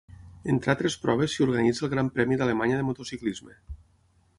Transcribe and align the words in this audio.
Entre 0.53 0.71
altres 0.73 0.95
proves 1.03 1.35
s'hi 1.35 1.45
organitza 1.47 1.85
el 1.87 1.95
Gran 1.95 2.11
Premi 2.19 2.41
d'Alemanya 2.41 2.81
de 2.83 2.89
motociclisme. 2.91 3.59